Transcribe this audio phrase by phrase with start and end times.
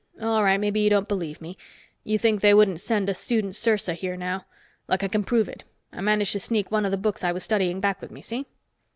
[0.19, 1.59] All right, maybe you don't believe me
[2.03, 4.45] you think they wouldn't send a student sersa here now.
[4.87, 5.63] Look, I can prove it.
[5.93, 8.23] I managed to sneak one of the books I was studying back with me.
[8.23, 8.47] See?"